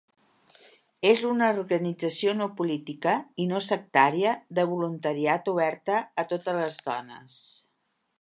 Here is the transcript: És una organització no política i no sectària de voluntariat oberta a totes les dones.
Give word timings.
És 1.07 1.19
una 1.31 1.49
organització 1.57 2.33
no 2.39 2.47
política 2.61 3.13
i 3.43 3.45
no 3.51 3.59
sectària 3.65 4.31
de 4.61 4.65
voluntariat 4.71 5.53
oberta 5.53 5.99
a 6.23 6.27
totes 6.33 6.59
les 6.63 6.79
dones. 6.89 7.37